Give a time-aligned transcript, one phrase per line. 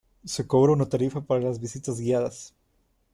[0.25, 2.55] Se cobra una tarifa para las visitas guiadas.